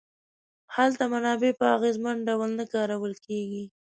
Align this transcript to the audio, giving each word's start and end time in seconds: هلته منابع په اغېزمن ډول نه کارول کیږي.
هلته 0.75 1.03
منابع 1.13 1.51
په 1.59 1.65
اغېزمن 1.75 2.17
ډول 2.27 2.49
نه 2.59 2.65
کارول 2.73 3.13
کیږي. 3.25 3.63